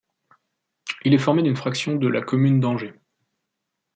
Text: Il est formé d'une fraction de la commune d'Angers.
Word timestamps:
Il 1.05 1.13
est 1.13 1.19
formé 1.19 1.43
d'une 1.43 1.55
fraction 1.55 1.95
de 1.95 2.07
la 2.07 2.21
commune 2.23 2.59
d'Angers. 2.59 2.95